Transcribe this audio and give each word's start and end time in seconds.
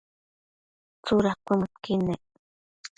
tsuda 1.03 1.31
cuëmëdqui 1.45 1.93
nec? 2.07 2.21